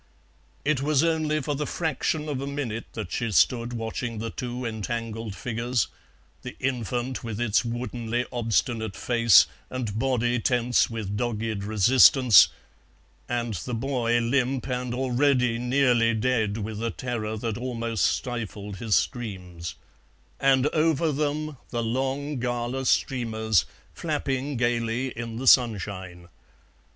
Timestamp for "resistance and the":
11.63-13.75